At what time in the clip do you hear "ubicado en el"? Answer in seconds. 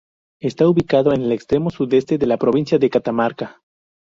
0.67-1.31